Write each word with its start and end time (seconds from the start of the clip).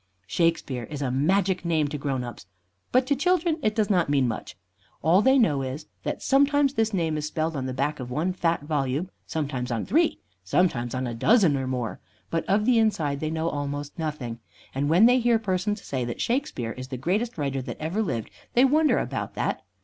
Shakespeare 0.25 0.85
is 0.85 1.03
a 1.03 1.11
magic 1.11 1.63
name 1.63 1.87
to 1.89 1.97
grown 1.99 2.23
ups, 2.23 2.47
but 2.91 3.05
to 3.05 3.15
children 3.15 3.59
it 3.61 3.75
does 3.75 3.91
not 3.91 4.09
mean 4.09 4.27
much. 4.27 4.57
All 5.03 5.21
they 5.21 5.37
know 5.37 5.61
is, 5.61 5.85
that 6.01 6.23
sometimes 6.23 6.73
this 6.73 6.91
name 6.91 7.17
is 7.17 7.27
spelled 7.27 7.55
on 7.55 7.67
the 7.67 7.71
back 7.75 7.99
of 7.99 8.09
one 8.09 8.33
fat 8.33 8.63
volume, 8.63 9.11
sometimes 9.27 9.69
on 9.71 9.85
three, 9.85 10.19
sometimes 10.43 10.95
on 10.95 11.05
a 11.05 11.13
dozen 11.13 11.55
or 11.55 11.67
more, 11.67 11.99
but 12.31 12.43
of 12.49 12.65
the 12.65 12.79
inside 12.79 13.19
they 13.19 13.29
know 13.29 13.47
almost 13.51 13.99
nothing, 13.99 14.39
and 14.73 14.89
when 14.89 15.05
they 15.05 15.19
hear 15.19 15.37
persons 15.37 15.83
say 15.83 16.03
that 16.03 16.19
Shakespeare 16.19 16.71
is 16.71 16.87
the 16.87 16.97
greatest 16.97 17.37
writer 17.37 17.61
that 17.61 17.77
ever 17.79 18.01
lived, 18.01 18.31
they 18.55 18.65
wonder 18.65 18.97
about 18.97 19.33
it. 19.37 19.59